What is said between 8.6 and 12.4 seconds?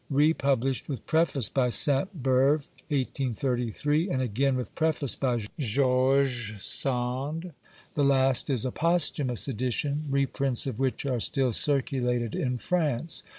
a posthumous edition, reprints of which are still circulated